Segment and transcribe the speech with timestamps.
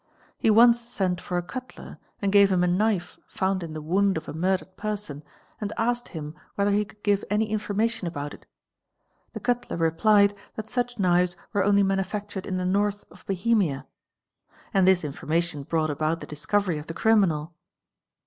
[0.39, 4.17] He once sent for a cutler and gave him a knife found in the wound
[4.17, 5.23] of a purdered person
[5.59, 8.47] and asked him whether he could give any information ibout it;
[9.33, 13.85] the cutler replied that such knives were only manufactured in he north of Bohemia.
[14.73, 17.53] And this information brought about the discovery f the criminal.